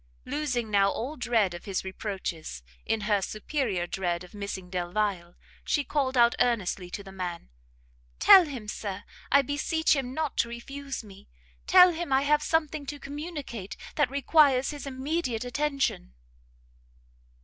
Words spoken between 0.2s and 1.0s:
Losing now